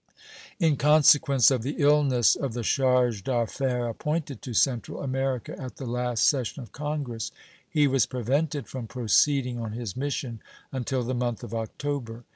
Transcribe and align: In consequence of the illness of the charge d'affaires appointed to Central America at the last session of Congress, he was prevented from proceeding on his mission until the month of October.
In 0.57 0.77
consequence 0.77 1.51
of 1.51 1.61
the 1.61 1.75
illness 1.77 2.35
of 2.35 2.53
the 2.55 2.63
charge 2.63 3.23
d'affaires 3.23 3.91
appointed 3.91 4.41
to 4.41 4.51
Central 4.51 4.99
America 5.03 5.55
at 5.59 5.75
the 5.75 5.85
last 5.85 6.23
session 6.23 6.63
of 6.63 6.71
Congress, 6.71 7.31
he 7.69 7.85
was 7.85 8.07
prevented 8.07 8.67
from 8.67 8.87
proceeding 8.87 9.59
on 9.59 9.73
his 9.73 9.95
mission 9.95 10.41
until 10.71 11.03
the 11.03 11.13
month 11.13 11.43
of 11.43 11.53
October. 11.53 12.23